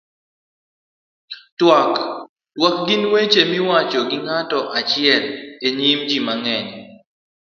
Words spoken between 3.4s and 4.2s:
miwacho gi